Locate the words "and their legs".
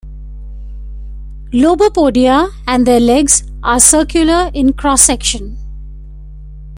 2.65-3.43